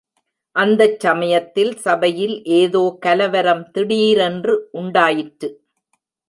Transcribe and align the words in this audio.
அந்தச் 0.55 0.99
சமயத்தில் 0.99 1.77
சபையில் 1.77 2.33
ஏதோ 2.53 2.97
கலவரம் 2.99 3.71
திடீரென்று 3.71 4.55
உண்டாயிற்று. 4.71 5.51